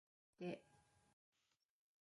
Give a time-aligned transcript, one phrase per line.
[0.39, 0.61] マジで